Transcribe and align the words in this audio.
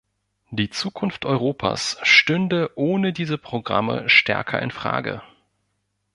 Die 0.49 0.71
Zukunft 0.71 1.25
Europas 1.27 1.99
stünde 2.01 2.71
ohne 2.73 3.13
diese 3.13 3.37
Programme 3.37 4.09
stärker 4.09 4.59
in 4.59 4.71
Frage. 4.71 5.21